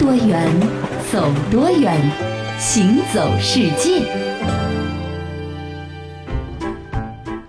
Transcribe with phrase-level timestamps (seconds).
[0.00, 0.48] 多远，
[1.12, 1.94] 走多远，
[2.58, 4.00] 行走世界。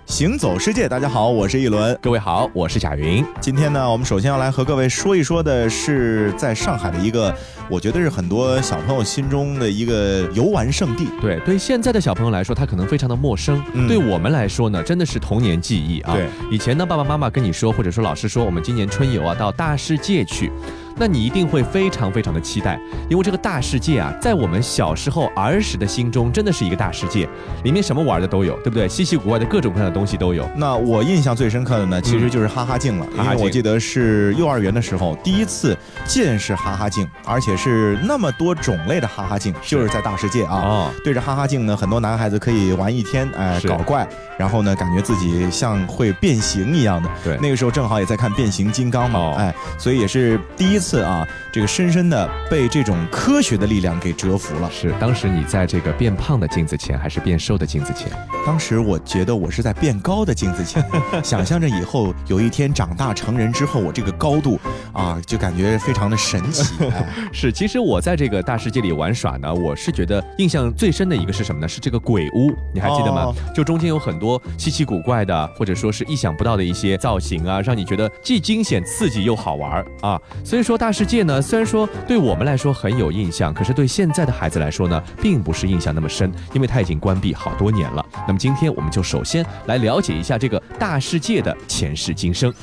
[0.05, 1.97] 行走世界，大家好，我是一轮。
[2.01, 3.23] 各位好，我是贾云。
[3.39, 7.33] 今天呢，我们首先要来和各位说一说的是，在上海的一个，
[7.69, 11.07] 我觉得是很多小朋友心中的一个游玩圣地。
[11.21, 16.13] 对，对现在的小朋友来说，他可能非常的陌生；对我们来说呢，真的是童年记忆啊。
[16.15, 20.51] 对，以前呢，爸爸妈妈跟你说，或者说老师说，我们今年春游啊，到大世界去。
[20.97, 22.79] 那你一定会非常非常的期待，
[23.09, 27.27] 因为这个大世界啊，在我们小时候儿时的心中，真的是一个大世界，
[27.63, 28.87] 里面什么玩的都有，对不对？
[28.87, 30.47] 稀奇古怪的各种各样的东西都有。
[30.55, 47.09] 那我印象最深刻的呢，其实就是哈哈镜了，因为我记得是幼儿园的时候第一次见识哈哈镜，而且是那么多种类的哈哈镜，就是在大世界啊，对着哈哈镜呢，很多男孩子可以玩一天，哎，搞怪，然后呢，感觉自己像会变形一样的。
[47.23, 50.80] 对，那个时候正好也在看变形金刚嘛，哎，所以也是第一。
[50.81, 54.69] 次啊，这个深深的被这种科学的力量给折服了。
[54.71, 58.11] 是，当时你在这个变胖的镜子前，还是变瘦的镜子前？
[58.45, 60.83] 当时我觉得我是在变高的镜子前，
[61.23, 64.59] 想象着以后有一天长大成人之后，我这个高度
[64.91, 66.73] 啊，就感觉非常的神奇。
[67.31, 71.67] 是，其实我在这个大世界里玩耍呢，我是觉得印象最深的一个是什么呢？
[71.67, 73.31] 是这个鬼屋，你还记得吗？
[73.55, 80.19] 就中间有很多稀奇古怪的，或者说是意想不到的一些造型啊，让你觉得既惊险刺激又好玩啊。
[80.43, 80.70] 所以说。
[80.71, 88.05] 说大世界呢，虽然说对我们来说很有印象，可是对现在的孩子来说呢，并不是印象那么深，因为它已经关闭好多年了。
[88.25, 92.53] 那么今天我们就首先来了解一下这个大世界的前世今生。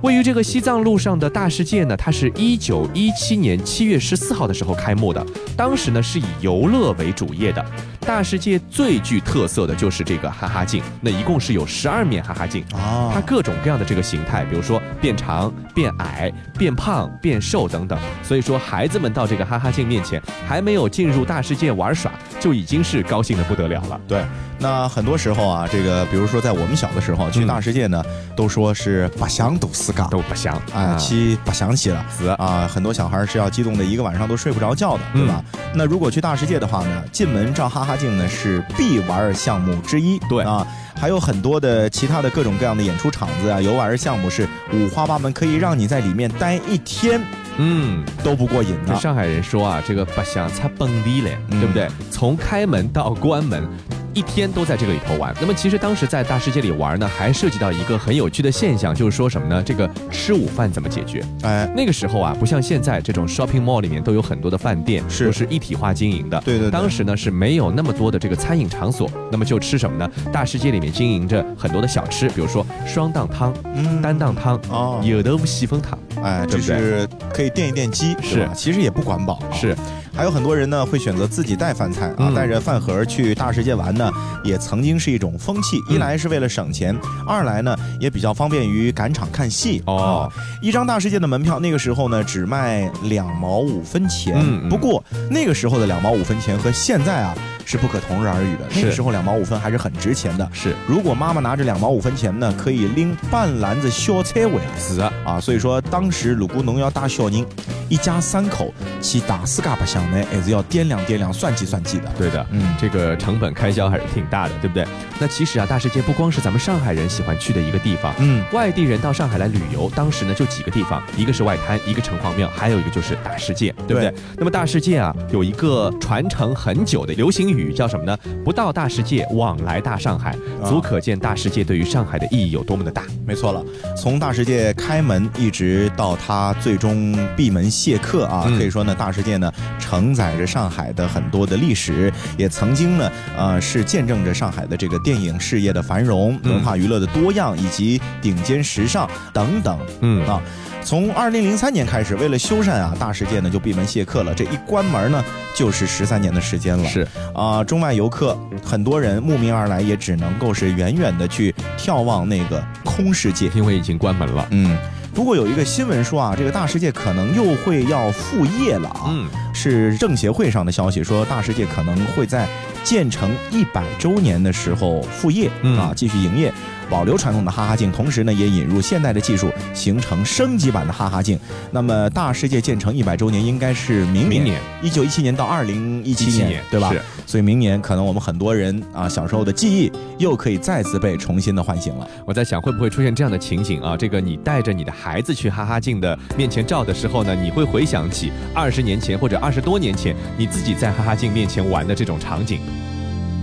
[0.00, 7.66] 位于这个西藏路上的大世界呢，它是一九一七年七月十四号的时候开幕的，当时呢是以游乐为主业的。
[8.08, 17.98] 大世界最具特色的就是这个哈哈镜，那一共是有十二面哈哈镜啊，它各种各样的这个形态，比如说变长、变矮、变胖、变瘦等等。
[18.22, 24.00] 所以说，孩子们到这个哈哈镜面前，还没有进入大世界玩耍，就已经是高兴的不得了了。
[24.08, 24.24] 对，
[24.58, 28.02] 那很多时候啊，这个比如说在我们小的时候去大世界呢，
[28.34, 35.44] 都说是不想堵死嘎，都不想啊，去不想起了死啊，很多小孩是要激动的一个晚上都睡不着觉的，对吧？
[35.74, 37.98] 那如果去大世界的话呢，进门照哈哈。
[37.98, 40.64] 镜呢是必玩项目之一，对啊，
[40.94, 47.20] 还有很多的其他的各种各样的演出场子啊，游玩项目是五花八门，可以让你在里面待一天，
[47.56, 48.94] 嗯，都不过瘾的。
[48.94, 51.88] 上海人说啊，这个不想擦蹦迪嘞，对不对？
[52.08, 53.68] 从开门到关门。
[54.18, 55.32] 一天都在这个里头玩。
[55.40, 59.62] 那么其实当时在大世界里玩呢，还涉及到一个很有趣的现象，就是说什么呢？
[59.64, 61.24] 这个吃午饭怎么解决？
[61.42, 66.40] 哎，那个时候啊，不像现在这种 shopping mall 里面都有很多的饭店，是都是一体化经营的。
[66.44, 66.68] 对对。
[66.68, 70.10] 当时呢是没有那么多的这个餐饮场所，那么就吃什么呢？
[70.32, 73.54] 大世界里面经营着很多的小吃，比如说双档汤、
[74.02, 79.76] 单档汤、哦，油豆腐细粉汤，哎，就是可以垫一垫饥，是其实也不管饱，是。
[80.18, 84.10] 还有很多人呢会选择自己带饭菜啊，带着饭盒去大世界玩呢，
[84.42, 85.80] 也曾经是一种风气。
[85.88, 86.92] 一来是为了省钱，
[87.24, 90.28] 二来呢也比较方便于赶场看戏哦。
[90.60, 97.32] 一张大世界的门票那个时候呢只卖两毛五分钱，不过那个时候的两毛五分钱和现在啊。
[97.70, 98.66] 是不可同日而语的。
[98.74, 100.50] 那个时候两毛五分还是很值钱的。
[100.54, 104.78] 是，如果妈妈拿着两毛五分钱呢，可以拎半篮子小菜回来。
[104.78, 107.44] 是啊，啊，所以说当时如果侬要带小人，
[107.88, 108.72] 一家三口
[109.02, 112.10] 去大世界白相呢，还是要掂量掂量、算计算计的。
[112.16, 114.86] 对的，嗯，这个成本开销还是挺大的，对不对？
[115.20, 124.12] 那其实啊，大世界不光是咱们上海人喜欢去的一个地方，嗯，外地人到上海来旅游，当时呢就几个地方，一个是外滩，一个城隍庙，还有一个就是大世界，对不对？
[124.36, 127.58] 那么大世界啊，有一个传承很久的流行语。
[127.58, 128.16] 语叫什么呢？
[128.44, 130.32] 不到大世界，往来大上海，
[130.64, 133.02] 足可见大世界对于上海的意义有多么的大。
[133.26, 133.60] 没错了，
[133.96, 149.78] 从大世界开门一直到它最终闭门谢客啊，可以说呢，大世界呢承载着上海的很多的历史，也曾经呢，呃，是见证着上海的这个电影事业的繁荣、文化娱乐的多样以及顶尖时尚等等。
[150.00, 150.42] 嗯啊。
[150.84, 154.32] 从二零零三年开始，为了修缮啊，大世界呢就闭门谢客了。
[154.34, 155.22] 这一关门呢，
[155.54, 156.88] 就是十三年的时间了。
[156.88, 164.46] 是啊，中外游客很多人慕名而来，也只能够是远远的去眺望那个空世界，因为已经关门了。
[164.50, 164.78] 嗯，
[165.18, 169.06] 不过有一个新闻说啊，这个大世界可能又会要复业了啊。
[169.08, 172.48] 嗯，是政协会上的消息，说大世界可能会在
[172.84, 176.54] 建成一百周年的时候复业啊，继续营业。
[176.90, 181.38] 保留传统的哈哈镜，同时呢也引入现代的技术，形成升级版的哈哈镜。
[181.70, 186.90] 那么大世界建成一百周年应该是明年，一九一七年到二零一七年，对吧？
[186.90, 187.00] 是。
[187.26, 192.08] 所以明年可能我们很多人啊小时候的记忆又可以再次被重新的唤醒了。
[192.24, 193.96] 我在想会不会出现这样的情景啊？
[193.96, 202.60] 这个你带着你的孩子去哈哈镜的面前照的时候呢，你会回想起二十年前或者二十多年前你自己在哈哈镜面前玩的这种场景。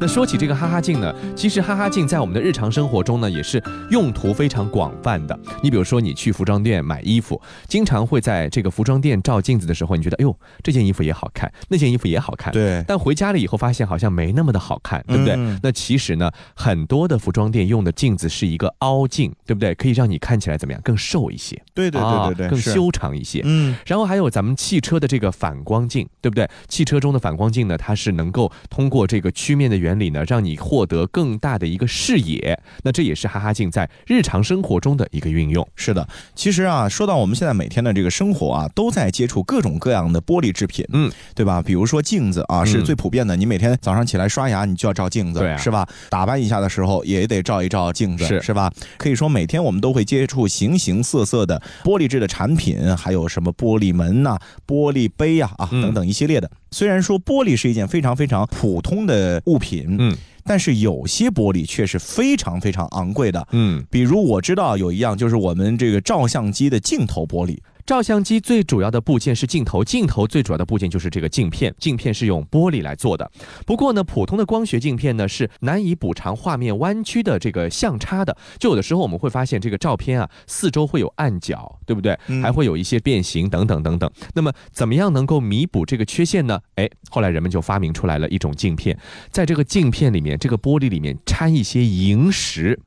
[0.00, 3.60] 那说起这个哈哈镜呢，其实哈哈镜在我们的日常生活中呢，也是
[3.90, 5.36] 用途非常广泛的。
[5.60, 12.52] 你比如说，你去服装店买衣服，经常会在这个服装店照镜子的时候，你觉得，哎呦，这件衣服也好看，那件衣服也好看。
[12.52, 12.84] 对。
[12.86, 15.34] 但回家了以后，发现好像没那么的好看，对不对？
[15.64, 19.74] 那其实呢，很多的服装店用的镜子是一个凹镜，对不对？
[19.74, 20.80] 可以让你看起来怎么样？
[20.84, 21.60] 更瘦一些。
[21.74, 22.48] 对对对对对。
[22.48, 23.42] 更修长一些。
[23.44, 23.74] 嗯。
[23.84, 26.48] 然后还有咱们汽车的这个反光镜，对不对？
[26.68, 30.58] 汽车中的反光镜呢，它是能够通过这个曲面的原理呢，让你。
[30.58, 35.66] 获得更大的一个视野，那这也是哈哈镜在日常生活中的一个运用。
[35.76, 41.62] 是的，其实啊，说到我们现在每天的这个生活啊，都在接触各种各样的玻璃制品，嗯，对吧？
[41.62, 43.36] 比如说镜子啊，是最普遍的。
[43.36, 45.88] 你每天早上起来刷牙，你就要照镜子，是吧？
[46.10, 48.70] 打扮一下的时候也得照一照镜子，是是吧？
[48.98, 54.36] 可以说每天我们都会接触形形色色的玻璃制的产品，还有什么玻璃门呐、
[54.66, 56.50] 玻璃杯呀啊等等一系列的。
[56.70, 60.16] 虽然说玻璃是一件非常非常普通的物品，嗯。
[60.44, 67.58] 但是有些玻璃却是非常非常昂贵的，嗯，比如我知道有一样就是我们这个照相机的镜头玻璃。
[67.88, 73.30] 照相机最主要的部件是镜头，镜头最主要的部件就是这个镜片，镜片是用玻璃来做的。
[73.64, 78.36] 不过呢，普通的光学镜片呢是难以补偿画面弯曲的这个相差的。
[78.58, 82.14] 就有的时候我们会发现这个照片啊，四周会有暗角，对不对？
[82.42, 84.10] 还会有一些变形等等等等。
[84.34, 86.60] 那么怎么样能够弥补这个缺陷呢？
[86.74, 88.94] 哎，后来人们就发明出来了一种镜片，
[89.30, 92.78] 在这个镜片里面，这个玻璃里面掺一些萤石，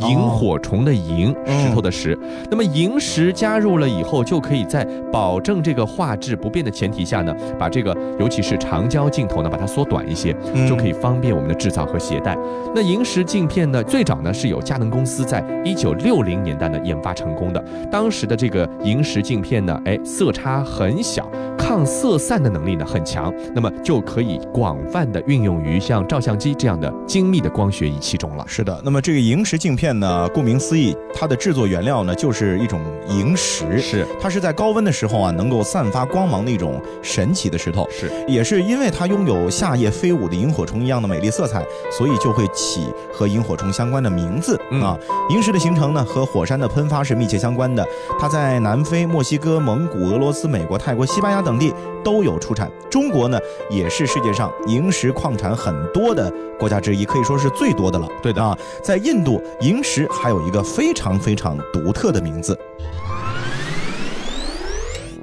[0.00, 2.18] 萤火虫的萤，石头的石。
[2.50, 4.42] 那么萤石加入了以后就。
[4.48, 10.34] 可以在保证这个画质不变的前提下呢，把这个尤其是长焦镜头呢，把它缩短一些，
[10.66, 12.34] 就可以方便我们的制造和携带。
[12.74, 17.62] 那萤石镜片呢，最早呢是有佳能公司在一九六零年代呢研发成功的。
[17.92, 28.44] 当时的这个萤石镜片呢，哎，色差很小，抗色散的能力呢很强，那么就可以广泛的运用于像照相机这样的精密的光学仪器中了。
[28.48, 32.80] 是的，那么这个萤石镜片呢，顾名思义，它的制作原料呢就是一种
[33.10, 34.37] 萤石，是它是。
[34.40, 44.98] 在高温的时候啊，能够散发光芒的一种神奇的石头，是也是因为它拥有夏夜飞舞的萤火虫一样的美丽色彩，所以就会起和萤火虫相关的名字啊。
[45.30, 47.84] 萤石的形成呢，和火山的喷发是密切相关的。
[48.18, 51.72] 它在南非、墨西哥、蒙古、俄罗斯、美国、泰国、西班牙等地
[52.04, 52.70] 都有出产。
[52.90, 53.38] 中国呢，
[53.70, 58.08] 也是世界上萤石矿产很多的国家之一，可以说是最多的了。
[58.22, 62.58] 对的啊，在印度，萤石还有一个非常非常独特的名字。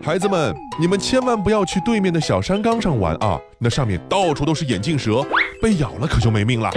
[0.05, 3.39] 孩子们，你们千万不要去对面的小山岗上玩啊！
[3.57, 5.25] 那上面到处都是眼镜蛇，
[5.59, 6.69] 被咬了可就没命了。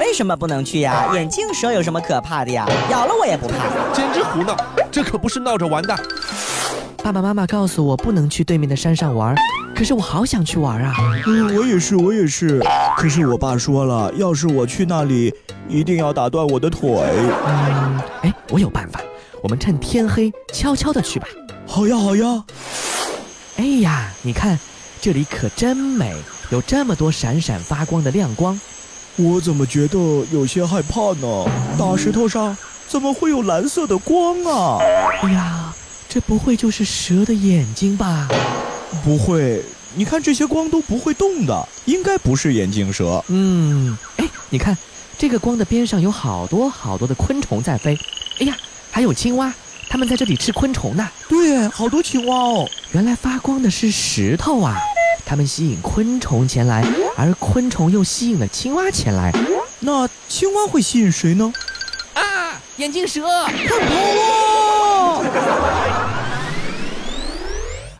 [0.00, 1.12] 为什么不能去呀？
[1.14, 2.66] 眼镜蛇有什么可怕的呀？
[2.90, 3.54] 咬了我也不怕。
[3.92, 4.56] 简直胡闹！
[4.90, 5.96] 这可不是闹着玩的。
[7.04, 9.32] 爸爸妈妈告诉我不能去对面的山上玩，
[9.76, 10.92] 可是我好想去玩啊。
[11.24, 12.60] 嗯，我也是，我也是。
[12.96, 15.32] 可是我爸说了，要是我去那里，
[15.68, 16.90] 一定要打断我的腿。
[17.46, 19.00] 嗯，哎，我有办法，
[19.40, 21.28] 我们趁天黑悄悄的去吧。
[21.72, 22.44] 好呀，好呀！
[23.56, 24.60] 哎呀，你看，
[25.00, 26.14] 这里可真美，
[26.50, 28.60] 有这么多闪闪发光的亮光。
[29.16, 29.98] 我怎么觉得
[30.30, 31.46] 有些害怕呢？
[31.78, 32.54] 大石头上
[32.86, 34.80] 怎么会有蓝色的光啊？
[35.22, 35.74] 哎呀，
[36.10, 38.28] 这不会就是蛇的眼睛吧？
[39.02, 39.64] 不会，
[39.94, 43.24] 你看这些光都不会动的，应该不是眼镜蛇。
[43.28, 44.76] 嗯，哎，你看，
[45.16, 47.98] 这个光的边上有好多好多的昆虫在飞。
[48.40, 48.54] 哎呀，
[48.90, 49.50] 还有青蛙。
[49.92, 51.06] 他们在这里吃昆虫呢。
[51.28, 52.66] 对，好多青蛙哦。
[52.92, 54.74] 原来发光的是石头啊，
[55.26, 56.82] 它们吸引昆虫前来，
[57.14, 59.30] 而昆虫又吸引了青蛙前来。
[59.80, 61.52] 那青蛙会吸引谁呢？
[62.14, 62.58] 啊！
[62.78, 63.20] 眼镜蛇！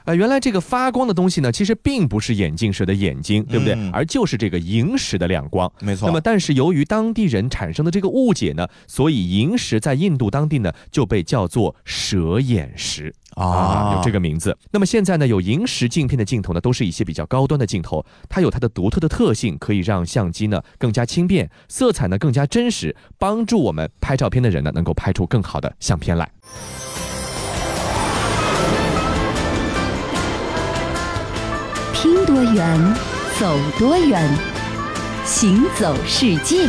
[0.04, 3.75] 呃，原来这个发光的东西呢，其实并不是眼镜蛇的眼睛，对不对？
[3.75, 5.71] 嗯而就是这个萤石的亮光。
[5.80, 6.06] 没错。
[6.06, 14.56] 那么，但是由于当地人产生的这个误解呢，所以萤石在印度当地呢就被叫做蛇眼石啊，有这个名字。
[14.71, 26.30] 那么现在呢，有萤石镜片的镜头呢，都是一些比较高端的镜头，它有它的独特的特性，可以让相机呢更加轻便，色彩呢更加真实，帮助我们拍照片的人呢能够拍出更好的相片来。
[32.35, 32.95] 多远，
[33.39, 34.27] 走多远，
[35.27, 36.67] 行走世界。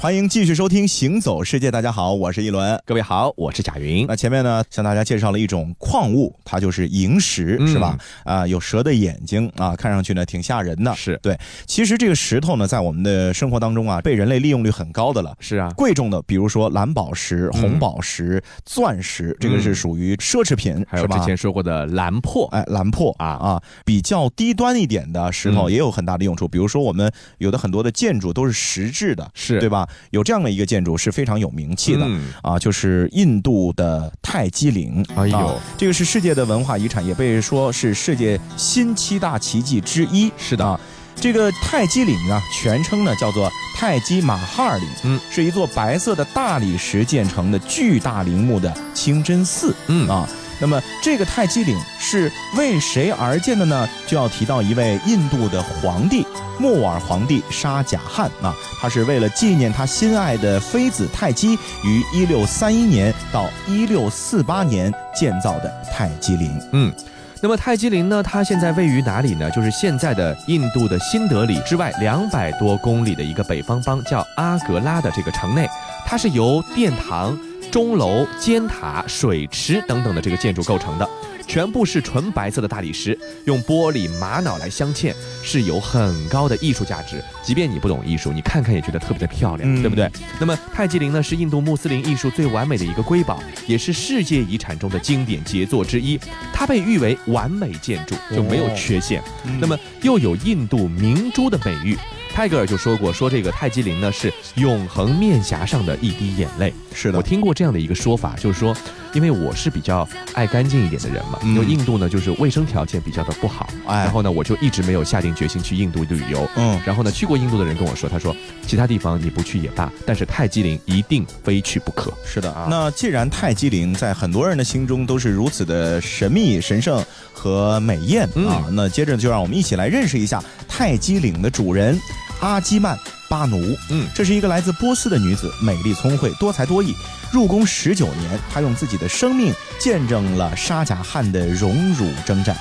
[0.00, 2.80] 欢迎继续收听《行走世界》，大家好，我是一轮。
[2.86, 4.06] 各位好，我是贾云。
[4.06, 7.98] 那前面呢，向大家介绍了一种矿物，它就是萤石，嗯是吧？
[8.22, 10.94] 啊、有蛇的眼睛啊，看上去呢挺吓人的。
[10.94, 11.36] 是对，
[11.66, 15.34] 其实这个石头呢，在我们的生活当中啊，被人类利用率很高的了。
[15.40, 26.46] 是啊，贵重的，比如说蓝宝石、红宝石、钻石，这个是属于奢侈品，嗯还有之前说过的蓝珀，哎，蓝珀啊啊，比较低端一点的石头嗯也有很大的用处。
[26.46, 29.87] 比如说，我们有的很多的建筑都是石质的，是对吧？
[30.10, 35.04] 有这样的一个建筑是非常有名气的、嗯啊，就是印度的泰姬陵。
[35.14, 40.30] 哎呦啊这个是世界的文化遗产，也被说是世界新七大奇迹之一。
[40.36, 40.78] 是的啊。
[41.20, 49.74] 这个泰姬陵啊，全称呢叫做泰姬玛哈尔陵，嗯，是一座白色的大理石建成的巨大陵墓的清真寺。
[49.88, 50.28] 嗯啊。
[50.60, 53.88] 那么这个泰姬陵是为谁而建的呢？
[54.06, 56.26] 就要提到一位印度的皇帝
[56.58, 66.60] 莫瓦尔皇帝沙贾汗啊，他是为了纪念他心爱的妃子泰姬于一六三一年到一六四八年建造的泰姬陵。
[66.72, 66.92] 嗯。
[67.40, 68.20] 那么泰姬陵呢？
[68.20, 69.48] 它现在位于哪里呢？
[69.52, 75.68] 就是现在的印度的新德里之外两百多公里的一个北方邦，叫阿格拉的这个城内。
[76.04, 77.38] 它是由殿堂、
[77.70, 81.08] 钟楼、尖塔、水池等等的这个建筑构成的，
[81.46, 87.22] 全部是纯白色的大理石，用玻璃、玛瑙来镶嵌，是有很高的艺术价值。
[87.42, 90.10] 即便你不懂艺术，你看看也觉得特别的漂亮，嗯对不对？
[90.40, 96.18] 那么泰姬陵呢，是印度穆斯林艺术最完美的一个瑰宝，也是世界遗产中的经典杰作之一。
[96.52, 99.22] 它被誉为完美建筑，就没有缺陷。
[99.60, 101.96] 那么又有印度明珠的美誉。
[102.38, 106.72] 泰戈尔就说过，说这个泰姬陵呢是永恒面颊上的一滴眼泪。
[106.94, 107.18] 是的。
[107.18, 108.72] 我听过这样的一个说法，就是说，
[109.12, 111.56] 因为我是比较爱干净一点的人嘛，嗯。
[111.56, 114.04] 因为印度呢就是卫生条件比较的不好，哎。
[114.04, 116.48] 然后呢我就一直没有下定决心去印度旅游。
[116.54, 118.32] 嗯，然后呢，去过印度的人跟我说，他说
[118.64, 122.14] 其他地方你不去也罢，但是泰姬陵一定非去不可。
[122.24, 122.52] 是的。
[122.52, 122.68] 啊。
[122.70, 128.46] 那既然泰姬陵在很多人的心中都是如此的神秘、神圣和美艳、嗯。
[128.46, 131.98] 啊，那接着就让我们一起来认识一下泰姬陵的主人
[132.40, 133.76] 阿基曼巴奴。
[133.90, 136.94] 嗯这是一个来自波斯的女子，美丽聪慧，多才多艺。
[137.30, 142.56] 入宫十九年，她用自己的生命见证了沙贾汗的荣辱征战。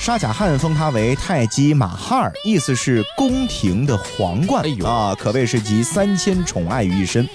[0.00, 4.64] 沙贾汗封她为泰姬玛哈尔，意思是宫廷的皇冠。
[4.64, 7.28] 哎呦啊，可谓是集三千宠爱于一身。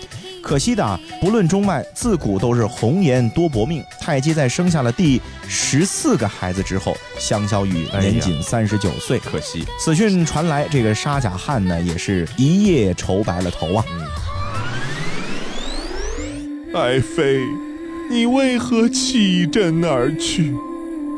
[0.43, 3.81] 可惜的啊，不论中外，自古都是红颜多薄命。
[3.99, 9.17] 太姬在生下了第十四个孩子之后，香消玉年仅三十九岁。
[9.19, 13.85] 可惜，此讯传来，这个沙贾汗呢，也是一夜愁白了头啊。
[16.75, 17.39] 爱妃，
[18.11, 20.53] 你为何弃朕而去？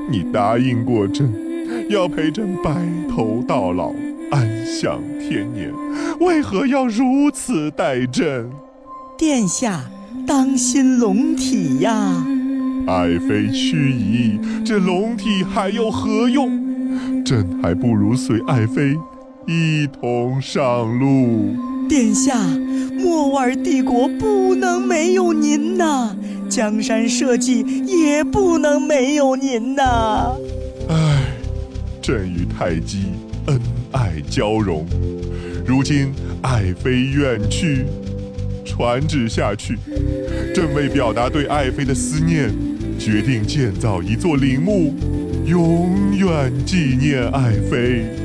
[0.07, 1.33] 你答应过朕，
[1.89, 2.71] 要陪朕白
[3.09, 3.91] 头到老，
[4.29, 5.73] 安享天年，
[6.19, 8.51] 为何要如此待朕？
[9.17, 9.89] 殿下，
[10.27, 12.25] 当心龙体呀！
[12.85, 17.23] 爱妃去矣，这龙体还有何用？
[17.23, 18.93] 朕还不如随爱妃
[19.47, 21.55] 一同上路。
[21.87, 22.37] 殿下，
[22.99, 26.13] 莫瓦尔帝国不能没有您呐，
[26.49, 30.35] 江山社稷也不能没有您呐。
[30.89, 31.23] 唉，
[32.01, 33.05] 朕与太姬
[33.45, 33.57] 恩
[33.93, 34.85] 爱交融，
[35.65, 37.85] 如今爱妃远去，
[38.75, 39.77] 传旨下去，
[40.53, 42.53] 朕为表达对爱妃的思念，
[42.99, 44.93] 决定建造一座陵墓，
[45.45, 48.24] 永远纪念爱妃。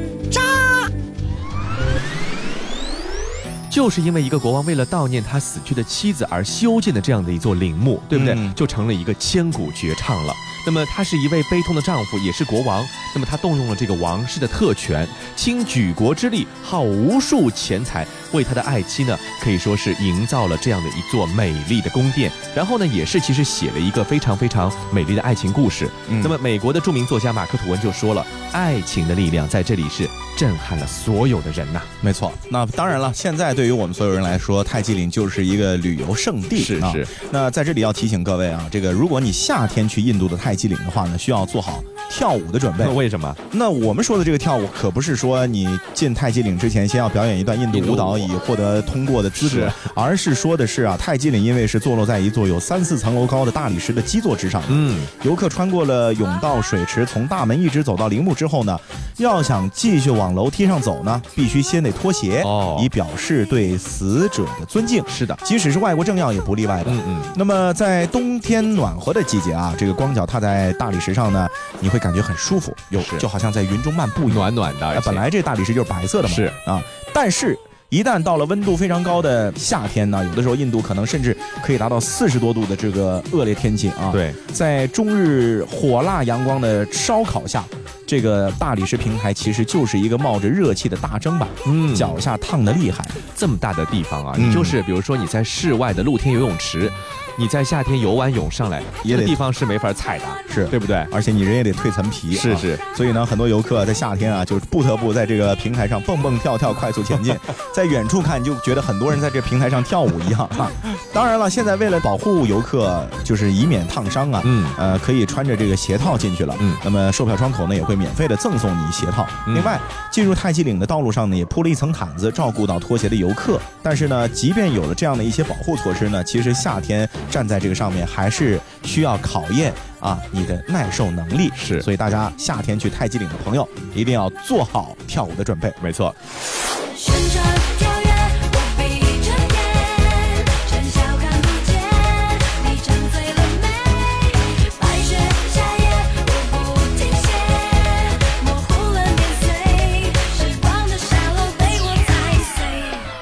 [3.70, 8.34] 就是因为一个国王为了悼念他死去的妻子而修建的这样的一座陵墓，对不对？
[8.34, 10.34] 嗯就成了一个千古绝唱了。
[10.66, 12.84] 那么他是一位悲痛的丈夫，也是国王，
[13.14, 22.30] 那么他动用了这个王室的特权，倾举国之力，耗无数钱财，为他的爱妻呢，可以说是营造了这样的一座美丽的宫殿。
[22.54, 25.88] 然后呢，也是其实写了一个非常非常美丽的爱情故事。
[26.08, 31.82] 那么美国的著名作家马克吐温就说了，爱情的力量在这里是震撼了所有的人呐。
[32.00, 36.62] 没错，那当然了，现在对于我们所有人来说，泰姬陵就是一个旅游胜地。
[36.62, 37.06] 是是。
[37.30, 42.86] 那在这里要提醒各位啊，这个如果你夏天去印度的泰姬陵的话呢，需要做好跳舞的准备。
[42.88, 43.34] 为什么？
[43.52, 58.78] 那我们说的这个跳舞，可不是说你进泰姬陵之前先要表演一段印度舞蹈以获得通过的资格，而是说的是啊，泰姬陵因为是坐落在一座有三四层楼高的大理石的基座之上，嗯，游客穿过了甬道水池，从大门一直走到陵墓之后呢，
[59.18, 65.02] 要想继续往楼梯上走呢，必须先得脱鞋，哦，以表示对死者的尊敬。
[65.08, 66.90] 是的，即使是外国政要也不例外的。
[66.90, 67.22] 嗯嗯。
[67.36, 71.48] 那么在冬天暖和的季节啊，这个光脚踏在大理石上呢，
[71.80, 75.00] 你会感觉很舒服，有就好像在云中漫步一样，暖暖的。
[75.02, 76.82] 本来这大理石就是白色的嘛，是啊，
[77.14, 77.58] 但是。
[77.92, 84.10] 一旦到了温度非常高的夏天呢，有的时候印度可能甚至可以达到四十多度的这个恶劣天气啊。
[84.12, 87.64] 对，在中日火辣阳光的烧烤下，
[88.10, 93.06] 这个大理石平台其实就是一个冒着热气的大蒸板，嗯，脚下烫的厉害。
[93.36, 96.90] 这么大的地方啊，你就是比如说你在室外的露天游泳池。
[97.38, 100.96] 你在夏天游完泳上来，这个地方是没法踩的，是对不对？
[101.10, 102.78] 而且你人也得蜕层皮，是是。
[102.94, 107.34] 所以呢，很多游客在夏天啊，就不得不在这个平台上蹦蹦跳跳，快速前进。
[107.72, 110.70] 在远处看，就觉得很多人在这平台上跳舞一样啊。
[111.14, 116.54] 当然了，现在为了保护游客，就是以免烫伤啊，嗯，呃，可以穿着这个鞋套进去了。
[116.58, 119.26] 嗯，那么售票窗口呢也会免费的赠送你鞋套。
[119.48, 119.78] 另外，
[120.10, 123.60] 进入太极岭的道路上呢也铺了一层毯子，照顾到脱鞋的游客。
[123.82, 127.06] 但是呢，即便有了这样的一些保护措施呢，其实夏天。
[127.30, 135.72] 站在这个上面还是需要考验啊你的耐受能力是，所以大家夏天去太极岭的朋友一定要做好跳舞的准备。
[135.82, 136.14] 没错。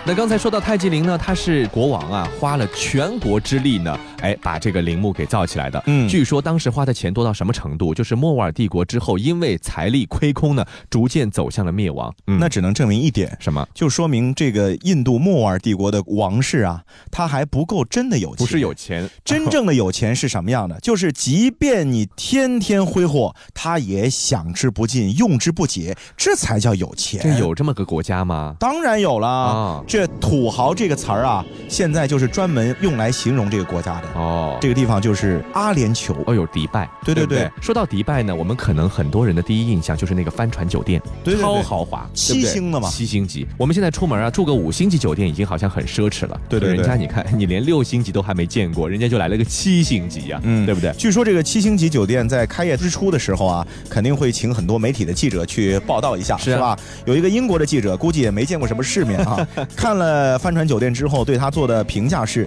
[0.09, 5.83] 那刚才说到泰姬陵呢，他是国王啊，花了全国之力呢，哎，把这个陵墓给造起来的。
[5.85, 7.93] 嗯，据说当时花的钱多到什么程度？
[7.93, 12.11] 就是莫卧儿帝国之后，因为财力亏空呢，逐渐走向了灭亡。
[12.27, 13.69] 嗯，那只能证明一点，什么？
[13.75, 18.37] 就说明这个印度莫卧儿帝国的王室啊，他还不够真的有钱。
[18.39, 20.75] 不是有钱，真正的有钱是什么样的？
[20.81, 27.21] 就是即便你天天挥霍，他也享之不尽，用之不竭，这才叫有钱。
[27.21, 28.57] 这有这么个国家吗？
[28.59, 29.85] 当然有了啊。
[29.87, 34.57] 这土豪这个词儿啊，现在就是专门用来形容这个国家的哦。
[34.61, 36.89] 这个地方就是阿联酋哦，有迪拜。
[37.05, 41.01] 对对对，说到迪拜呢，我们可能很多人的第一印象就是那个帆船酒店，
[41.41, 43.47] 超豪华，七星的嘛，七星级。
[43.57, 46.41] 我们现在出门啊，住个五星级酒店已经好像很奢侈了。
[46.49, 50.93] 对对，人家你看，你连六星级都还没见过，人家就来了个七星级呀，嗯，对不对？
[50.99, 56.77] 据说这个七星级酒店在开业之初的时候啊，肯定会请很多媒体的记者去报道一下，是吧？
[57.05, 60.69] 有一个英国的记者，估计也没见过什么世面啊， 看看了帆船。
[60.69, 62.47] 酒店之后对他做的评价是，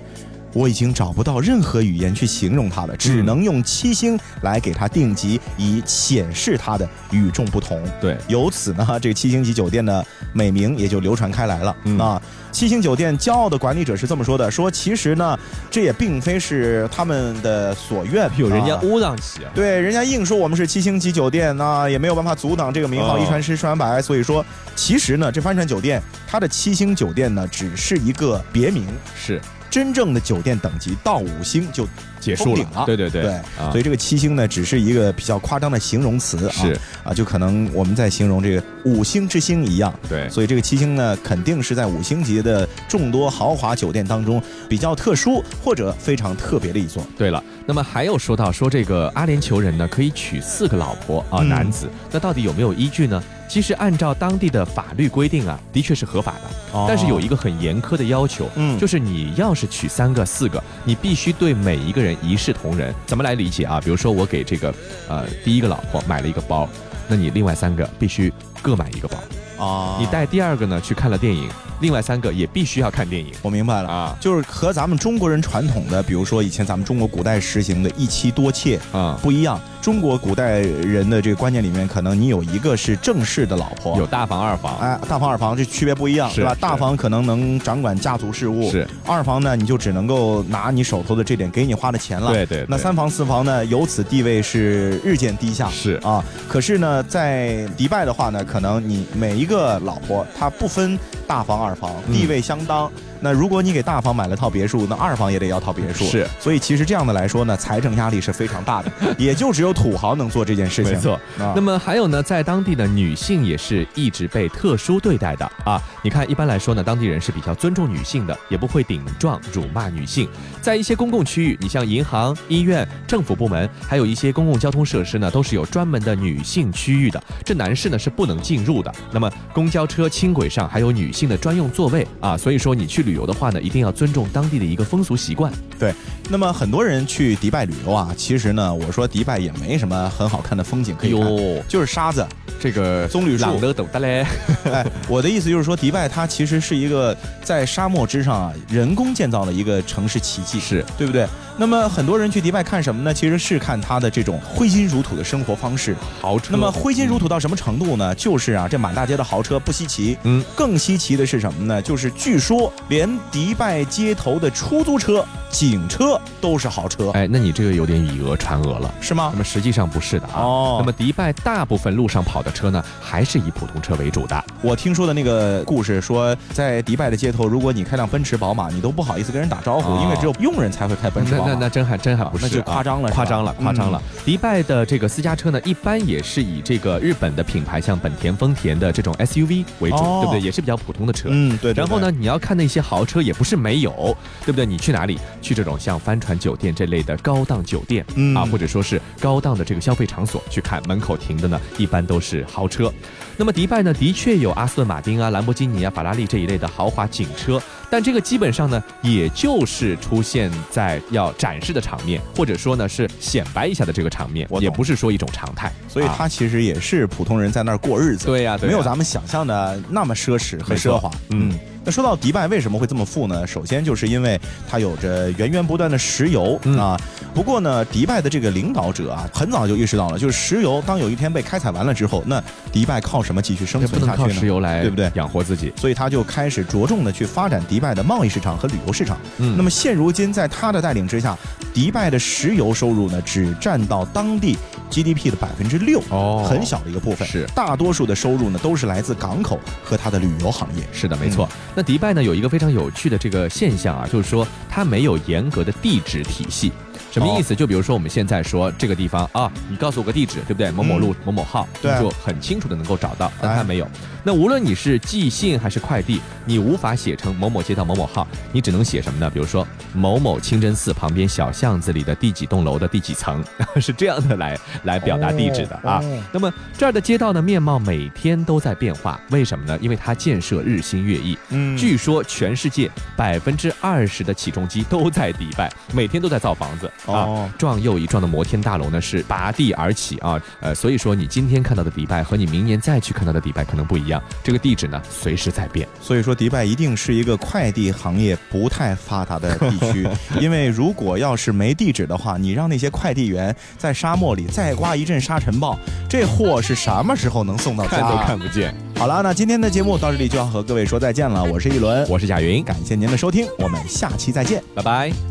[0.53, 7.81] 我已经找不到任何语言去形容它了，只能用七星来给它定级，以显示它的与众不同。
[7.99, 11.75] 对，由此呢，这个七星级酒店的美名也就流传开来了。
[11.99, 15.37] 啊，七星酒店骄傲的管理者是这么说的：说其实呢，
[15.69, 19.51] 这也并非是他们的所愿，有人家乌当起啊。
[19.55, 24.01] 对，人家硬说我们是七星级酒店，那也没有办法阻挡这个名号一传十，十传百。
[24.01, 26.01] 所以说，其实呢，这帆船酒店。
[26.27, 31.87] 它的七星酒店呢，只是一个别名，是真正的酒店等级到五星就
[32.19, 32.83] 结束了。
[32.85, 39.91] 对对对，对，所以这个七星呢，只是一个比较夸张的形容词，是啊，就可能我们在形容这个五星之星一样。
[40.09, 47.01] 对，所以这个七星呢，肯定是在五星级的众多豪华酒店当中比较特殊或者非常特别的一座。
[47.17, 53.23] 对了，那么还有说到说这个阿联酋人呢，可以娶四个老婆啊，男子，那到底有没有依据呢？
[53.51, 62.95] 其实按照当地的法律规定啊，的确是合法的，但是有一个很严苛的要求，嗯，就是你要是娶三个、四个，你必须对每一个人一视同仁。
[63.05, 63.81] 怎么来理解啊？
[63.83, 64.73] 比如说我给这个
[65.09, 66.65] 呃第一个老婆买了一个包，
[67.09, 69.17] 那你另外三个必须各买一个包。
[69.61, 71.47] 啊，你带第二个呢去看了电影，
[71.79, 73.31] 另外三个也必须要看电影。
[73.41, 79.59] 我明白了啊，就是和咱们中国人传统的，比如说以前咱们中国古代实行的一妻多妾啊不一样。
[79.81, 86.55] 中国古代人的这个观念里面，可能你有一个是正式的老婆，有大房二房，哎，大房二房这区别不一样，是吧？
[86.61, 92.31] 大房可能能掌管家族事务，是二房呢，你就只能够拿你手头的这点给你花的钱了。
[92.31, 92.63] 对对。
[92.69, 95.67] 那三房四房呢，由此地位是日渐低下。
[95.71, 102.91] 是啊，可是呢，在迪拜的话呢，可能你每一个老婆她不分大房二房，地位相当。
[103.21, 106.05] 那如果你给大房买了套别墅，那二房也得要套别墅。
[106.05, 110.93] 是，所以其实这样的来说呢，财政压力是非常大的， 也就只有土豪能做这件事情。
[110.93, 111.19] 没错。
[111.55, 115.79] 那么还有呢，在当地的女性也是一直被特殊对待的啊。
[116.01, 120.27] 你看，一般来说呢，当地人是比较尊重女性的，也不会顶撞、辱骂女性。
[120.59, 128.91] 在一些公共区域，你像银行、医院、政府部门，还有一些公共交通设施呢，都是有专门的女性区域的，这男士呢是不能进入的。
[129.11, 133.10] 那么公交车、轻轨上还有女性的专用座位啊，所以说你去旅。
[133.11, 135.51] 旅游的话呢，一定要尊重当地的一个风俗习惯。
[135.77, 135.93] 对，
[136.29, 142.25] 那么很多人去迪拜旅游啊，其实呢，我说迪拜也没什么很好看的风景可以看，就是沙子，
[142.59, 144.25] 这个棕榈树都懂的嘞。
[144.71, 151.27] 哎，我的意思就是说，迪拜它其实是一个在沙漠之上啊，人工建造的一个城市奇迹，是对不对？
[151.57, 153.13] 那么很多人去迪拜看什么呢？
[153.13, 156.47] 其实是看它的这种挥金如土的生活方式，豪车。
[156.51, 158.15] 那么挥金如土到什么程度呢？
[158.15, 161.81] 就是啊，这满大街的豪车不稀奇，嗯，更稀奇的是什么呢？
[161.81, 163.00] 就是据说连
[163.31, 167.09] 迪拜街头的出租车、警车都是豪车。
[167.11, 169.29] 哎，那你这个有点以讹传讹了，是吗？
[169.33, 170.41] 那么实际上不是的啊。
[170.41, 170.75] 哦。
[170.79, 174.43] 那么迪拜大部分路上跑的车呢，还是以普通车为主的。
[174.61, 181.35] 我听说的那个故事说，在迪拜的街头，如果你开辆奔驰、宝马，你都不好意思跟人打招呼，因为只有佣人才会开奔驰。
[181.37, 184.01] 那那那真还真还不是，那就夸张了，夸张了，夸张了。
[184.25, 190.41] 迪拜的这个私家车呢，一般也是以这个日本的品牌，像本田、丰田的这种 SUV 为主，对不对？
[190.41, 191.29] 也是比较普通的车。
[191.31, 191.73] 嗯，对。
[191.73, 194.13] 然后呢，你要看那些豪车，也不是没有，
[194.45, 194.65] 对不对？
[194.65, 195.17] 你去哪里？
[195.41, 202.91] 去这种像帆船酒店这类的高档酒店啊，或者说是高档的这个消费场所去看，门口停的呢，一般都是豪车。
[203.37, 215.71] 那么迪拜呢，的确有阿斯顿马丁啊、兰博基尼啊、法拉利这一类的豪华警车，但这个基本上呢，也就是出现在要展示的场面，或者说呢是显摆一下的这个场面，也不是说一种常态。
[215.87, 218.25] 所以它其实也是普通人在那儿过日子。
[218.25, 221.09] 对呀，没有咱们想象的那么奢侈和奢华。
[221.29, 221.57] 嗯。
[221.83, 223.45] 那说到迪拜为什么会这么富呢？
[223.47, 224.39] 首先就是因为
[224.69, 226.99] 它有着源源不断的石油啊。
[227.33, 234.27] 不过呢，迪拜的这个领导者啊，很早就意识到了，就是石油当有一天被开采完了之后，那迪拜靠什么继续生存下去呢？
[234.27, 235.09] 靠石油来，对不对？
[235.15, 235.73] 养活自己。
[235.75, 239.17] 所以他就开始着重的去发展迪拜的贸易市场和旅游市场。
[239.37, 239.55] 嗯。
[239.57, 241.35] 那么现如今，在他的带领之下，
[241.73, 244.57] 迪拜的石油收入呢，只占到当地
[244.91, 247.27] GDP 的百分之六，哦，很小的一个部分。
[247.27, 247.47] 是。
[247.55, 250.83] 大多数的收入呢，都是来自港口和它的旅游行业。
[250.91, 251.49] 是的，没错。
[251.73, 256.71] 那迪拜呢，有一个非常有趣的这个现象啊，就是说它没有严格的地址体系。
[257.11, 257.53] 什么意思？
[257.55, 260.71] 就比如说我们现在说这个地方啊，你告诉我个地址，对不对？
[260.71, 263.31] 某某路某某号，对，就很清楚的能够找到。
[263.41, 263.87] 但他没有。
[264.23, 269.29] 那无论你是寄信还是快递，你无法写成某某街道某某号，你只能写什么呢？
[269.29, 273.43] 比如说某某清真寺旁边小巷子里的第几栋楼的第几层，
[273.81, 276.01] 是这样的来来表达地址的啊。
[276.31, 279.77] 那么这儿的街道的面貌每天都在变化，为什么呢？
[279.81, 281.37] 因为它建设日新月异。
[281.49, 286.89] 嗯，据说全世界百分之二十的起重机都在迪拜，每天都在造房子。
[287.05, 300.07] 哦，撞又一撞的摩天大楼呢是拔地而起啊，呃，所以说你今天看到的迪拜和你明年再去看到的迪拜可能不一样，这个地址呢随时在变，所以说迪拜一定是一个快递行业不太发达的地区，
[300.39, 305.77] 因为如果要是没地址的话，你让那些快递员在沙漠里再刮一阵沙尘暴，
[306.09, 308.01] 这货是什么时候能送到家？
[308.01, 308.73] 看都看不见。
[308.95, 315.30] 好了，那今天的节目到这里就要和各位说再见了，我是一轮，我是贾云，感谢您的收听，我们下期再见，拜拜。